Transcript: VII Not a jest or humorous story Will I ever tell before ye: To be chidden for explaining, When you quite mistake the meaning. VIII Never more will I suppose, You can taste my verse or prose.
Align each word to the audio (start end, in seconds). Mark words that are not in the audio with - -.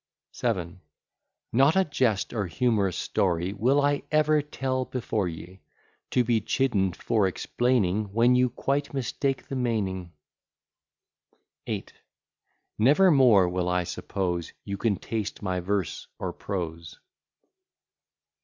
VII 0.41 0.79
Not 1.53 1.75
a 1.75 1.85
jest 1.85 2.33
or 2.33 2.47
humorous 2.47 2.97
story 2.97 3.53
Will 3.53 3.79
I 3.79 4.01
ever 4.11 4.41
tell 4.41 4.83
before 4.85 5.27
ye: 5.27 5.61
To 6.09 6.23
be 6.23 6.41
chidden 6.41 6.91
for 6.95 7.27
explaining, 7.27 8.05
When 8.11 8.33
you 8.33 8.49
quite 8.49 8.95
mistake 8.95 9.47
the 9.47 9.55
meaning. 9.55 10.11
VIII 11.67 11.85
Never 12.79 13.11
more 13.11 13.47
will 13.47 13.69
I 13.69 13.83
suppose, 13.83 14.53
You 14.63 14.75
can 14.75 14.95
taste 14.95 15.43
my 15.43 15.59
verse 15.59 16.07
or 16.17 16.33
prose. 16.33 16.97